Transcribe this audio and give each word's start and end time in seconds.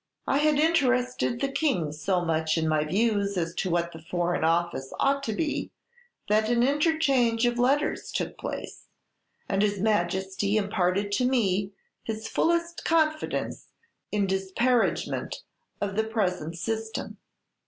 "I 0.25 0.39
had 0.39 0.57
interested 0.57 1.41
the 1.41 1.51
King 1.51 1.91
so 1.91 2.25
much 2.25 2.57
in 2.57 2.67
my 2.67 2.83
views 2.85 3.37
as 3.37 3.53
to 3.53 3.69
what 3.69 3.91
the 3.91 4.01
Foreign 4.01 4.43
Office 4.43 4.91
ought 4.99 5.21
to 5.21 5.31
be 5.33 5.69
that 6.27 6.49
an 6.49 6.63
interchange 6.63 7.45
of 7.45 7.59
letters 7.59 8.11
took 8.11 8.35
place, 8.35 8.87
and 9.47 9.61
his 9.61 9.79
Majesty 9.79 10.57
imparted 10.57 11.11
to 11.11 11.25
me 11.27 11.73
his 12.03 12.27
fullest 12.27 12.83
confidence 12.83 13.67
in 14.11 14.25
disparagement 14.25 15.43
of 15.79 15.95
the 15.95 16.03
present 16.03 16.57
system. 16.57 17.17